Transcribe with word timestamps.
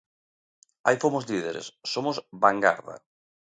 Aí 0.87 0.95
fomos 1.03 1.27
líderes, 1.31 1.67
¡somos 1.91 2.17
vangarda! 2.43 2.95